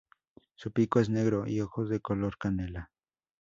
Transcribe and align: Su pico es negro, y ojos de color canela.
Su 0.55 0.71
pico 0.71 0.99
es 0.99 1.09
negro, 1.11 1.45
y 1.45 1.61
ojos 1.61 1.87
de 1.87 1.99
color 1.99 2.35
canela. 2.39 2.89